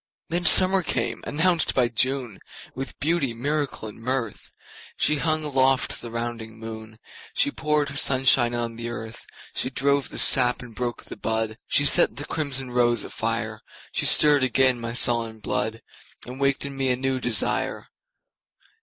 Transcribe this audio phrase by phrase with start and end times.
[0.29, 2.39] Then summer came, announced by June,
[2.73, 4.51] With beauty, miracle and mirth.
[4.97, 6.97] She hung aloft the rounding moon,
[7.35, 11.59] She poured her sunshine on the earth, She drove the sap and broke the bud,
[11.67, 13.61] She set the crimson rose afire.
[13.91, 15.83] She stirred again my sullen blood,
[16.25, 17.85] And waked in me a new desire.